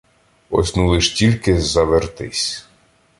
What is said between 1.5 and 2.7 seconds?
завертись!